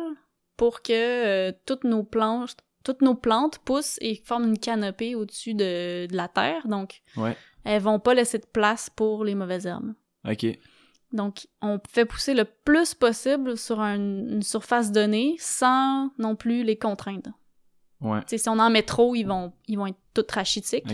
[0.57, 2.50] pour que euh, toutes nos planches,
[2.85, 6.68] toutes nos plantes poussent et forment une canopée au-dessus de, de la terre.
[6.68, 7.37] Donc, Ouais.
[7.64, 9.94] elles vont pas laisser de place pour les mauvaises herbes.
[10.28, 10.46] OK.
[11.12, 16.64] Donc, on fait pousser le plus possible sur un- une surface donnée sans non plus
[16.64, 17.30] les contraindre.
[18.00, 18.20] Ouais.
[18.26, 20.84] Si on en met trop, ils vont, ils vont être toutes rachitiques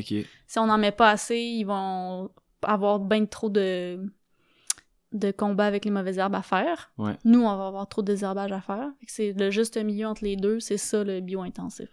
[0.47, 2.31] si on n'en met pas assez, ils vont
[2.63, 3.99] avoir bien trop de
[5.13, 6.93] de combats avec les mauvaises herbes à faire.
[6.97, 7.17] Ouais.
[7.25, 8.91] Nous, on va avoir trop de désherbage à faire.
[9.09, 11.89] C'est le juste milieu entre les deux, c'est ça le bio-intensif.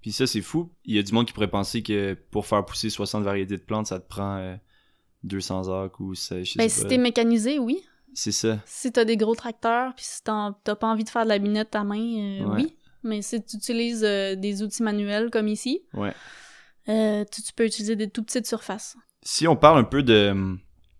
[0.00, 0.70] Puis ça, c'est fou.
[0.86, 3.62] Il y a du monde qui pourrait penser que pour faire pousser 60 variétés de
[3.62, 4.56] plantes, ça te prend euh,
[5.24, 6.88] 200 heures ou ça, je sais Ben, si pas.
[6.88, 7.82] t'es mécanisé, oui.
[8.12, 8.58] C'est ça.
[8.66, 11.74] Si t'as des gros tracteurs, puis si t'as pas envie de faire de la binette
[11.74, 12.62] à main, euh, Ouais.
[12.62, 12.76] oui.
[13.02, 16.12] Mais si tu utilises euh, des outils manuels comme ici, Ouais.
[16.88, 18.96] euh, tu, tu peux utiliser des tout petites surfaces.
[19.22, 20.56] Si on parle un peu de,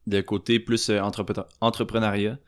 [0.06, 2.38] de côté plus entrepre- entrepreneuriat,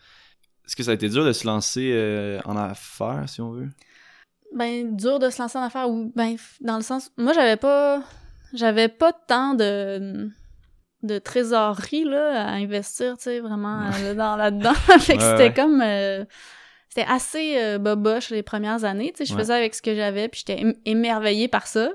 [0.66, 3.68] est-ce que ça a été dur de se lancer en affaires, si on veut?
[4.54, 8.02] Ben, dur de se lancer en affaires ou ben dans le sens moi j'avais pas
[8.54, 10.30] j'avais pas tant de
[11.06, 14.74] de trésorerie là à investir, tu sais vraiment euh, dans là-dedans.
[15.00, 16.24] fait que Ouais, c'était comme euh,
[16.88, 20.28] c'était assez euh, boboche les premières années, tu sais je faisais avec ce que j'avais
[20.28, 21.90] puis j'étais ém- émerveillée par ça.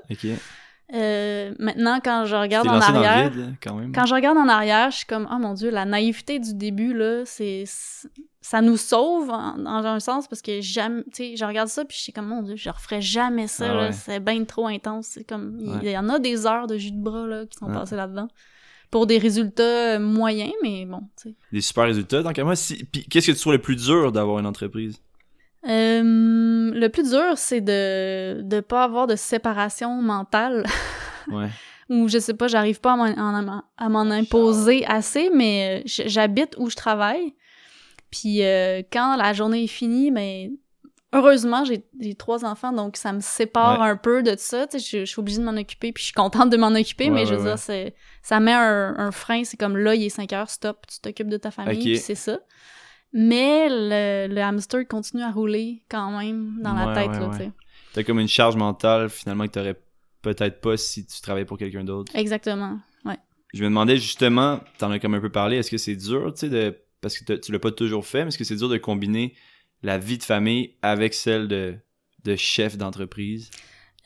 [0.94, 3.92] Euh, maintenant quand je regarde en arrière, le vide, là, quand même.
[3.94, 6.92] quand je regarde en arrière, je suis comme oh mon dieu, la naïveté du début
[6.92, 7.64] là, c'est
[8.42, 11.86] ça nous sauve en- dans un sens parce que jamais, tu sais, je regarde ça
[11.86, 13.92] puis je suis comme mon dieu, je referais jamais ça, Ah ouais.
[13.92, 15.92] c'est bien trop intense, c'est comme il Ouais.
[15.92, 17.72] y en a des heures de jus de bras là qui sont Ouais.
[17.74, 18.28] passées là-dedans
[18.92, 21.34] pour des résultats euh, moyens mais bon, tu sais.
[21.50, 22.54] Des super résultats, qu'à moi.
[22.54, 22.84] Si...
[22.84, 25.00] Puis qu'est-ce que tu trouves le plus dur d'avoir une entreprise?
[25.68, 30.64] Euh, le plus dur, c'est de de pas avoir de séparation mentale
[31.30, 31.48] Ouais.
[31.88, 36.74] ou je sais pas, j'arrive pas à m'en- imposer assez, mais euh, j'habite où je
[36.76, 37.34] travaille.
[38.10, 40.50] Puis euh, quand la journée est finie, ben
[41.12, 43.88] heureusement j'ai trois enfants, donc ça me sépare Ouais.
[43.88, 44.66] un peu de ça.
[44.66, 46.74] Tu sais, je, je suis obligée de m'en occuper, puis je suis contente de m'en
[46.74, 47.48] occuper, Ouais, mais je veux ouais.
[47.50, 49.44] dire, c'est ça met un, un frein.
[49.44, 51.82] C'est comme là, il est 5 heures, stop, tu t'occupes de ta famille, Ok.
[51.84, 52.38] puis c'est ça.
[53.12, 57.50] Mais le, le hamster continue à rouler quand même dans la tête, là, tu sais.
[57.92, 59.78] T'as comme une charge mentale, finalement, que t'aurais
[60.22, 62.10] peut-être pas si tu travaillais pour quelqu'un d'autre.
[62.16, 62.78] Exactement.
[63.04, 63.18] Ouais.
[63.52, 66.40] Je me demandais justement, t'en as comme un peu parlé, est-ce que c'est dur, tu
[66.40, 66.74] sais, de...
[67.02, 69.34] parce que tu l'as pas toujours fait, mais est-ce que c'est dur de combiner
[69.82, 71.74] la vie de famille avec celle de,
[72.24, 73.50] de chef d'entreprise?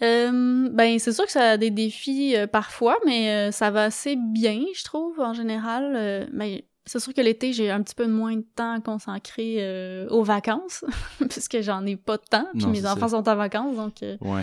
[0.02, 3.84] Euh, ben, c'est sûr que ça a des défis euh, parfois, mais euh, ça va
[3.84, 6.28] assez bien, je trouve, en général.
[6.32, 10.06] Ben, c'est sûr que l'été, j'ai un petit peu moins de temps à consacrer euh,
[10.10, 10.84] aux vacances,
[11.30, 13.16] puisque j'en ai pas de temps, puis Non, mes enfants ça.
[13.16, 13.94] sont en vacances, donc...
[14.20, 14.42] Ouais.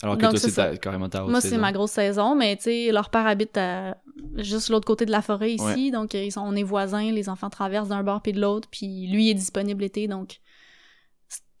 [0.00, 2.92] Alors que Donc, toi, c'est carrément ta moi, c'est ma grosse saison, mais tu sais,
[2.92, 3.96] leur père habite à
[4.36, 5.90] juste l'autre côté de la forêt ici, Ouais.
[5.90, 9.08] donc ils sont, on est voisins, les enfants traversent d'un bord puis de l'autre, puis
[9.08, 10.38] lui est disponible l'été, donc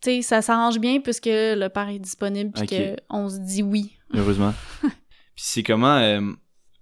[0.00, 2.66] tu sais, ça s'arrange bien puisque le père est disponible puis
[3.08, 3.92] qu'on se dit oui.
[4.14, 4.54] Heureusement.
[4.82, 4.90] Puis
[5.36, 6.20] c'est comment euh,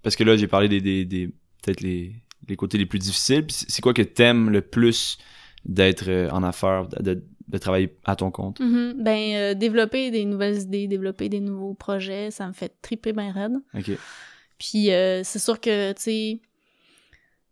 [0.01, 1.27] parce que là j'ai parlé des, des, des
[1.61, 2.15] peut-être les,
[2.47, 3.45] les côtés les plus difficiles.
[3.49, 5.17] C'est quoi que t'aimes le plus
[5.65, 8.59] d'être euh, en affaires, de, de, travailler à ton compte?
[8.59, 9.03] Mhm.
[9.03, 13.31] Ben, euh, développer des nouvelles idées, développer des nouveaux projets, ça me fait triper bien
[13.31, 13.57] raide.
[13.73, 13.91] Ok.
[14.59, 16.41] Puis euh, c'est sûr que, tu sais,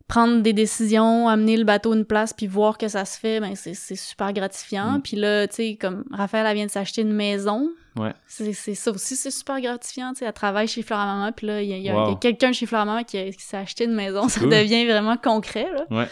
[0.08, 3.40] prendre des décisions, amener le bateau à une place, puis voir que ça se fait,
[3.40, 4.98] ben c'est c'est super gratifiant.
[4.98, 5.02] Mm.
[5.02, 7.70] Puis là, tu sais, comme Raphaël, elle vient de s'acheter une maison.
[7.96, 8.14] Ouais.
[8.28, 10.26] C'est ça aussi, c'est super gratifiant, tu sais.
[10.26, 12.16] Elle travaille chez Fleur à Maman, puis là, il y a, Wow.
[12.18, 14.28] quelqu'un chez Fleur à Maman qui, s'est acheté une maison.
[14.28, 14.50] Ça Cool.
[14.50, 15.86] devient vraiment concret, là.
[15.90, 16.08] Ouais.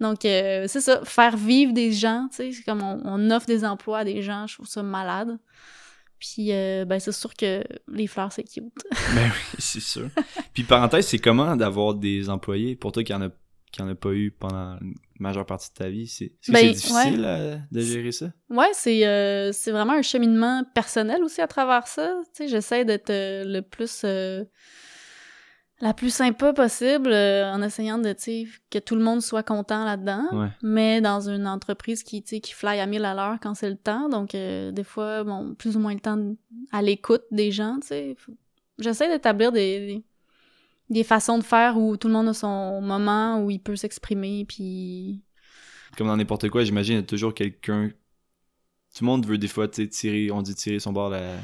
[0.00, 3.46] Donc, euh, c'est ça, faire vivre des gens, tu sais, c'est comme on, on offre
[3.46, 5.38] des emplois à des gens, je trouve ça malade.
[6.18, 8.64] Puis, euh, ben, c'est sûr que les fleurs, c'est cute.
[9.14, 10.08] Ben oui, c'est sûr.
[10.52, 12.76] Puis parenthèse, c'est comment d'avoir des employés?
[12.76, 13.28] Pour toi qui en a
[13.70, 16.06] qui en a pas eu pendant une majeure partie de ta vie?
[16.06, 18.32] C'est Ben, difficile euh, de gérer ça?
[18.50, 22.14] Ouais, c'est euh, c'est vraiment un cheminement personnel aussi à travers ça.
[22.34, 24.04] Tu sais, j'essaie d'être euh, le plus
[25.80, 28.12] la plus sympa possible euh, en essayant de
[28.70, 30.26] que tout le monde soit content là-dedans.
[30.32, 30.48] Ouais.
[30.62, 34.08] Mais dans une entreprise qui qui fly à mille à l'heure quand c'est le temps,
[34.08, 36.18] donc euh, des fois bon plus ou moins le temps
[36.72, 37.78] à l'écoute des gens.
[37.80, 38.32] Tu sais, Faut-
[38.78, 40.04] j'essaie d'établir des, des
[40.90, 44.46] des façons de faire où tout le monde a son moment où il peut s'exprimer
[44.46, 45.22] puis
[45.96, 47.90] Comme dans n'importe quoi, j'imagine il y a toujours quelqu'un
[48.94, 51.34] tout le monde veut des fois tirer, on dit tirer son bord la,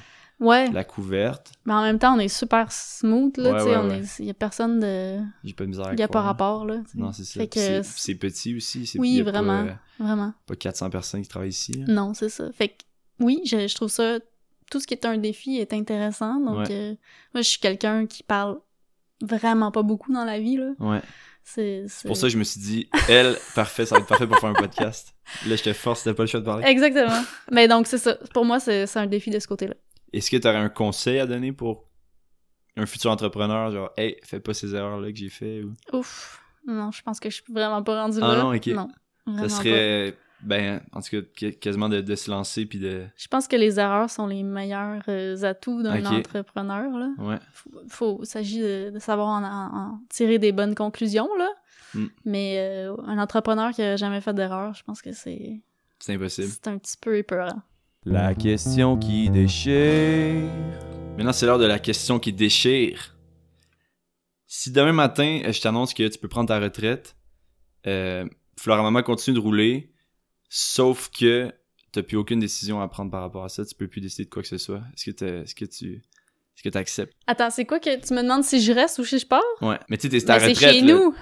[0.40, 1.53] ouais la couverte.
[1.64, 4.03] Mais en même temps, on est super smooth, là, Ouais, tu sais, ouais.
[4.20, 5.18] Il y a personne de...
[5.44, 6.25] J'ai pas de misère Il y a pas croire.
[6.25, 6.79] rapport, là.
[6.94, 7.47] Non, c'est ça.
[7.47, 7.83] Que...
[7.83, 8.90] c'est- petit aussi.
[8.99, 9.64] Oui, a vraiment.
[9.66, 10.33] Pas, euh, Vraiment.
[10.47, 11.73] pas 400 personnes qui travaillent ici.
[11.73, 11.85] là.
[11.92, 12.51] Non, c'est ça.
[12.53, 12.75] Fait que,
[13.20, 14.18] oui, je, je trouve ça...
[14.70, 16.70] Tout ce qui est un défi est intéressant, donc...
[16.70, 16.94] Euh,
[17.35, 18.59] moi, je suis quelqu'un qui parle
[19.23, 20.70] vraiment pas beaucoup dans la vie, là.
[20.81, 21.01] Ouais.
[21.47, 21.85] C'est...
[22.07, 24.49] Pour ça que je me suis dit, elle, parfait, ça va être parfait pour faire
[24.51, 25.14] un podcast.
[25.47, 26.64] Là, je te force, t'as pas le choix de parler.
[26.66, 27.23] Exactement.
[27.53, 28.16] Mais donc, c'est ça.
[28.33, 29.75] Pour moi, c'est un défi de ce côté-là.
[30.16, 31.88] Est-ce que tu aurais un conseil à donner pour
[32.77, 35.74] un futur entrepreneur, genre, hey, fais pas ces erreurs-là que j'ai fait ou...
[35.96, 36.42] Ouf.
[36.66, 38.42] Non, je pense que je suis vraiment pas rendue Ah là.
[38.42, 38.66] non, ok.
[38.68, 38.88] Non,
[39.37, 39.48] Ça pas.
[39.48, 43.05] serait, ben, en tout cas, qu- quasiment de, de se lancer puis de.
[43.16, 47.11] Je pense que les erreurs sont les meilleurs euh, atouts d'un entrepreneur, là.
[47.18, 47.38] Ouais.
[47.88, 51.48] faut, s'agit de, de savoir en, en- en tirer des bonnes conclusions là
[51.96, 52.07] Mm.
[52.24, 55.61] mais euh, un entrepreneur qui a jamais fait d'erreur je pense que c'est
[56.00, 56.48] C'est impossible.
[56.48, 57.62] c'est un petit peu épeurant
[58.06, 60.50] La question qui déchire.
[61.16, 63.16] Maintenant, c'est l'heure de la question qui déchire.
[64.46, 67.16] Si demain matin, euh, je t'annonce que tu peux prendre ta retraite,
[67.86, 69.90] euh, Flora Maman continue de rouler,
[70.50, 71.50] sauf que
[71.92, 74.30] t'as plus aucune décision à prendre par rapport à ça, tu peux plus décider de
[74.30, 74.82] quoi que ce soit.
[74.94, 76.02] Est-ce que est-ce que tu
[76.56, 79.18] est-ce que t'acceptes attends c'est quoi que tu me demandes si je reste ou si
[79.18, 79.42] je pars?
[79.60, 80.56] Ouais, mais tu sais, t'es Ben, retraite.
[80.56, 80.94] c'est chez là.
[80.94, 81.14] nous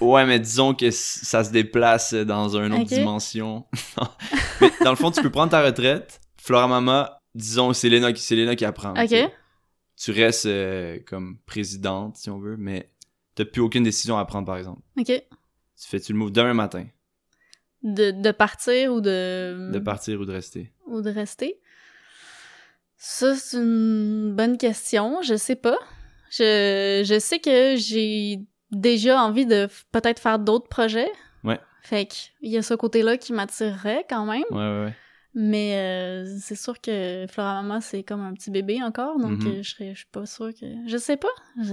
[0.00, 3.64] Ouais, mais disons que ça se déplace dans une autre dimension.
[4.60, 6.20] mais dans le fond, tu peux prendre ta retraite.
[6.36, 8.92] Flora Mama, disons, c'est Léna qui, c'est Léna qui apprend.
[9.02, 9.14] Ok.
[9.96, 12.90] Tu restes euh, comme présidente, si on veut, mais
[13.34, 14.80] t'as plus aucune décision à prendre, par exemple.
[14.98, 16.86] ok Tu fais-tu le move demain matin,
[17.82, 20.70] de, de partir ou de de partir ou de rester?
[20.86, 21.60] ou de rester?
[23.02, 25.78] Ça c'est une bonne question je sais pas
[26.30, 31.10] je, je sais que j'ai déjà envie de peut-être faire d'autres projets
[31.42, 31.58] Ouais.
[31.82, 34.94] fait que il y a ce côté là qui m'attirerait quand même Ouais, ouais, ouais.
[35.32, 39.46] Mais euh, c'est sûr que Flora Mama, c'est comme un petit bébé encore, donc Mhm.
[39.46, 40.66] euh, je serais, je suis pas sûre que...
[40.88, 41.28] Je sais pas.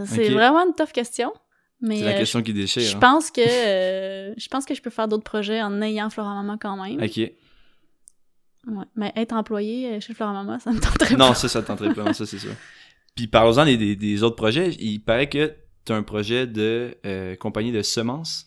[0.05, 1.33] C'est vraiment une tough question.
[1.81, 2.83] C'est la euh, question qui déchire.
[2.83, 2.99] je hein.
[2.99, 6.57] pense que euh, je pense que je peux faire d'autres projets en ayant Flora Mama
[6.61, 7.01] quand même.
[7.01, 7.19] Ok.
[8.67, 8.85] Ouais.
[8.95, 11.33] Mais être employé euh, chez Flora Mama, ça me tenterait Non, pas.
[11.35, 12.51] ça, ça te tenterait pas, non, ça, c'est sûr.
[13.15, 14.71] Puis parlons-en des, des, des autres projets.
[14.79, 15.53] Il paraît que
[15.85, 18.45] t'as un projet de euh, compagnie de semences.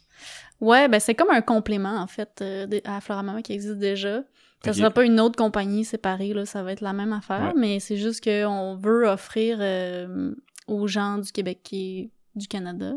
[0.61, 4.23] Ouais, ben c'est comme un complément en fait euh, à Flora Mama qui existe déjà.
[4.63, 4.77] Ça Ok.
[4.77, 7.61] sera pas une autre compagnie séparée, là, ça va être la même affaire, Ouais.
[7.61, 10.35] mais c'est juste qu'on veut offrir euh,
[10.69, 12.93] aux gens du Québec et du Canada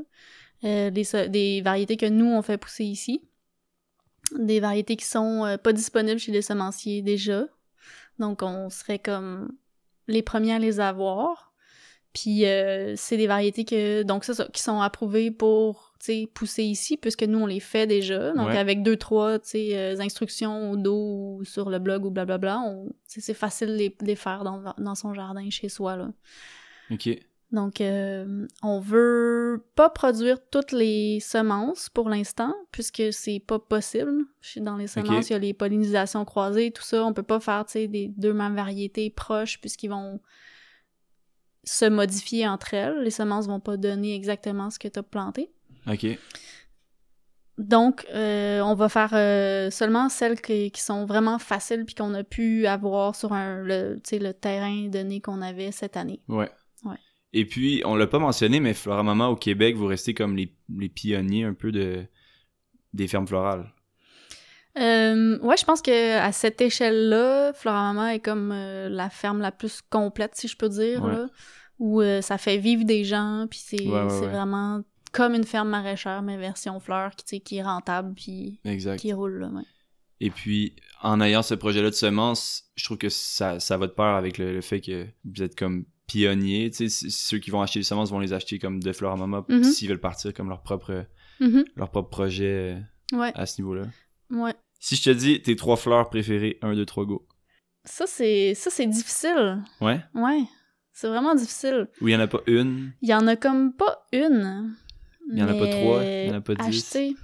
[0.66, 3.22] euh, des variétés que nous, on fait pousser ici.
[4.38, 7.46] Des variétés qui sont euh, pas disponibles chez les semenciers déjà.
[8.20, 9.52] Donc, on serait comme
[10.08, 11.54] les premiers à les avoir.
[12.14, 15.94] Puis, euh, c'est des variétés que, donc, ça, qui sont approuvées pour,
[16.34, 18.34] pousser ici, puisque nous, on les fait déjà.
[18.34, 18.58] Donc, Ouais.
[18.58, 23.34] avec deux, trois, euh, instructions au dos ou sur le blog ou blablabla, on, c'est
[23.34, 26.12] facile de les, faire dans, dans son jardin, chez soi, là.
[26.92, 27.10] Ok.
[27.54, 34.24] Donc, euh, on veut pas produire toutes les semences pour l'instant, puisque c'est pas possible.
[34.58, 37.06] Dans les semences, il y a les pollinisations croisées, tout ça.
[37.06, 40.20] On peut pas faire, tu sais, des deux mêmes variétés proches, puisqu'ils vont
[41.64, 43.04] se modifier entre elles.
[43.04, 45.52] Les semences vont pas donner exactement ce que tu as planté.
[45.88, 46.08] Ok.
[47.60, 52.16] Donc, euh, on va faire euh, seulement celles qui, qui sont vraiment faciles puis qu'on
[52.16, 56.20] a pu avoir sur un, le, tu sais, le terrain donné qu'on avait cette année.
[56.28, 56.50] Ouais.
[57.34, 60.90] Et puis, on l'a pas mentionné, mais Floramama au Québec, vous restez comme les, les
[60.90, 62.06] pionniers un peu de
[62.94, 63.74] des fermes florales.
[64.78, 69.52] Euh, ouais, je pense que à cette échelle-là, Floramama est comme euh, la ferme la
[69.52, 71.12] plus complète, si je peux dire, Ouais.
[71.12, 71.28] là,
[71.80, 75.70] où euh, ça fait vivre des gens, puis c'est Ouais, ouais, vraiment comme une ferme
[75.70, 78.60] maraîchère, mais version fleur, qui, qui est rentable, puis
[78.98, 79.50] qui roule, là.
[80.20, 83.92] Et puis, en ayant ce projet-là de semences, je trouve que ça, ça va de
[83.92, 86.70] pair avec le, le fait que vous êtes comme pionniers.
[86.72, 89.64] Tu sais, ceux qui vont acheter les semences vont les acheter comme de Floramama Mhm.
[89.64, 91.06] s'ils veulent partir comme leur propre,
[91.40, 91.64] Mhm.
[91.76, 92.76] leur propre projet
[93.14, 93.84] euh, Ouais, à ce niveau-là.
[94.32, 94.54] ouais.
[94.80, 97.26] Si je te dis tes trois fleurs préférées, 1, 2, 3, go.
[97.86, 99.64] Ça, c'est ça c'est difficile.
[99.82, 100.02] Ouais?
[100.14, 100.44] Ouais,
[100.94, 101.88] c'est vraiment difficile.
[102.02, 102.94] Ou il y en a pas une?
[103.02, 104.76] Il y en a comme pas une.
[105.32, 106.68] Il y en a pas trois, il y en a pas dix?
[106.96, 107.16] acheter-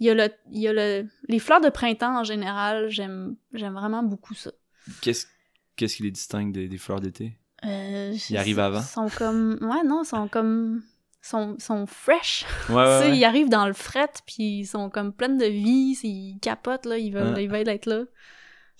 [0.00, 3.36] Il y a le, il y a le, les fleurs de printemps en général, j'aime,
[3.52, 4.52] j'aime vraiment beaucoup ça.
[5.00, 5.26] Qu'est-ce
[5.76, 7.36] qu'est-ce qui les distingue des, des fleurs d'été?
[7.64, 8.80] Euh, Ils arrivent avant?
[8.82, 10.82] sont comme, ouais non, sont comme,
[11.20, 12.44] sont, sont fresh.
[12.68, 16.38] Ouais, ouais, ils arrivent dans le fret puis ils sont comme pleines de vie, ils
[16.40, 18.04] capotent là, ils veulent, ils veulent être là.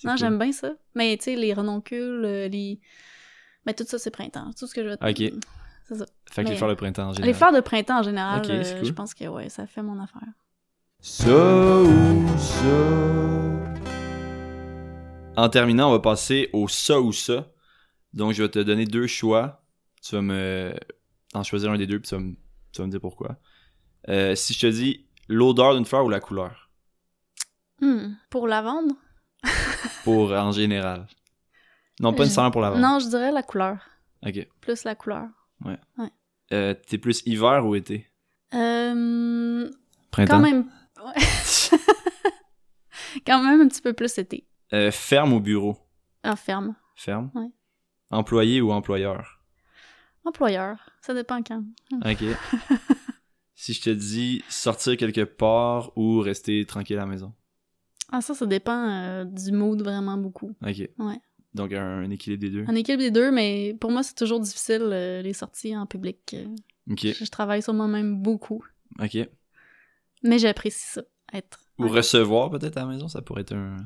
[0.04, 0.18] Non, cool.
[0.18, 0.70] j'aime bien ça.
[0.94, 2.80] Mais tu sais, les renoncules, euh, les,
[3.66, 4.96] mais tout ça c'est printemps, tout ce que je veux.
[5.00, 5.32] Ok.
[5.88, 6.04] C'est ça.
[6.30, 7.26] Fait que les fleurs de printemps en général.
[7.28, 8.84] Les fleurs de printemps en général, euh, cool.
[8.84, 10.20] je pense que ouais, ça fait mon affaire.
[11.00, 11.28] Ça
[11.82, 13.88] ou ça?
[15.36, 17.46] En terminant, on va passer au ça ou ça.
[18.12, 19.62] Donc, je vais te donner deux choix.
[20.02, 20.74] Tu vas me
[21.34, 22.34] en choisir un des deux, puis tu vas me,
[22.72, 23.36] tu vas me dire pourquoi.
[24.08, 26.70] Euh, si je te dis l'odeur d'une fleur ou la couleur?
[27.80, 28.94] Hmm, Pour la vendre?
[30.04, 31.06] Pour en général.
[32.00, 32.80] Non, pas nécessairement pour la vente.
[32.80, 33.78] Non, je dirais la couleur.
[34.26, 34.48] Ok.
[34.60, 35.26] Plus la couleur.
[36.52, 38.06] Euh, T'es plus hiver ou été?
[38.54, 39.68] Euh,
[40.10, 40.36] Printemps.
[40.36, 40.70] quand même.
[41.04, 41.22] ouais.
[43.26, 44.46] quand même un petit peu plus été.
[44.72, 45.76] Euh, ferme ou bureau?
[46.24, 46.74] En ferme.
[46.94, 47.30] Ferme?
[47.34, 47.48] Ouais.
[48.10, 49.40] Employé ou employeur?
[50.24, 50.78] Employeur.
[51.00, 51.64] Ça dépend quand.
[52.04, 52.24] Ok.
[53.54, 57.32] si je te dis sortir quelque part ou rester tranquille à la maison?
[58.10, 60.54] Ah, ça, ça dépend euh, du mood vraiment beaucoup.
[60.62, 60.88] Ok.
[60.98, 61.20] Ouais.
[61.54, 62.64] Donc un, un équilibre des deux?
[62.68, 66.34] En équipe des deux, mais pour moi, c'est toujours difficile euh, les sorties en public.
[66.34, 66.46] Euh,
[66.90, 67.00] Ok.
[67.02, 68.64] Je, je travaille sur moi-même beaucoup.
[68.98, 69.18] Ok.
[70.22, 71.02] Mais j'apprécie ça,
[71.34, 71.60] être.
[71.78, 73.76] Ou recevoir peut-être à la maison, ça pourrait être un.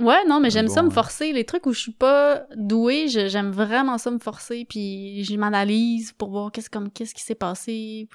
[0.00, 1.32] Ouais, non, mais Un j'aime ça me forcer.
[1.32, 6.12] Les trucs où je suis pas douée, j'aime vraiment ça me forcer, puis je m'analyse
[6.12, 8.08] pour voir qu'est-ce comme qu'est-ce qui s'est passé.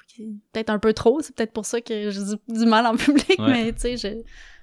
[0.52, 3.38] Peut-être un peu trop, c'est peut-être pour ça que j'ai du, du mal en public,
[3.38, 3.46] Ouais.
[3.52, 4.08] mais tu sais, je,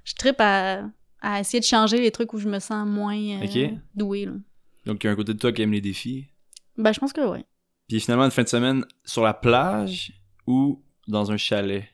[0.03, 0.83] je trippe à,
[1.21, 4.25] à essayer de changer les trucs où je me sens moins euh, douée.
[4.25, 4.33] Là.
[4.86, 6.27] Donc il y a un côté de toi qui aime les défis?
[6.77, 7.45] Ben, je pense que ouais.
[7.88, 10.12] Puis finalement, une fin de semaine sur la plage
[10.47, 11.86] ou dans un chalet?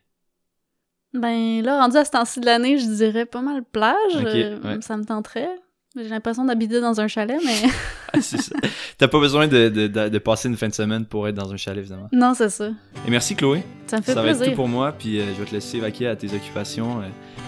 [1.14, 3.96] Ben là, rendu à ce temps-ci de l'année, je dirais pas mal plage.
[4.16, 4.78] Euh, ouais.
[4.82, 5.50] Ça me tenterait.
[5.96, 7.70] J'ai l'impression d'habiter dans un chalet, mais
[8.14, 8.56] Ah, c'est ça.
[8.98, 11.52] T'as pas besoin de, de, de- de passer une fin de semaine pour être dans
[11.52, 12.10] un chalet, évidemment.
[12.12, 12.68] non, c'est ça.
[13.08, 13.64] Et merci Chloé.
[13.88, 14.54] Ça me fait ça va être plaisir.
[14.54, 17.02] tout pour moi, puis euh, je vais te laisser vaquer à tes occupations.
[17.02, 17.06] Euh,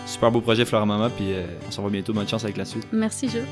[0.07, 1.27] super beau projet Fleur Mama, puis
[1.67, 2.13] on se revoit bientôt.
[2.13, 2.87] Bonne chance avec la suite.
[2.91, 3.45] Merci, Jules.